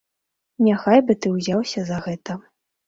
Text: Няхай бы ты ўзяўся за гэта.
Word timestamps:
Няхай 0.69 0.99
бы 1.11 1.19
ты 1.21 1.35
ўзяўся 1.37 1.79
за 1.93 2.05
гэта. 2.09 2.43